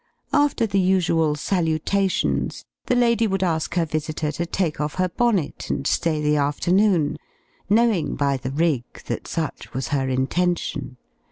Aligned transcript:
After 0.33 0.65
the 0.65 0.79
usual 0.79 1.35
salutations, 1.35 2.65
the 2.87 2.95
lady 2.95 3.27
would 3.27 3.43
ask 3.43 3.75
her 3.75 3.85
visitor 3.85 4.31
to 4.31 4.47
take 4.47 4.81
off 4.81 4.95
her 4.95 5.07
bonnet 5.09 5.69
and 5.69 5.85
stay 5.85 6.19
the 6.19 6.37
afternoon, 6.37 7.17
knowing 7.69 8.15
by 8.15 8.37
the 8.37 8.49
"rig" 8.49 9.03
that 9.05 9.27
such 9.27 9.75
was 9.75 9.89
her 9.89 10.09
intention. 10.09 10.97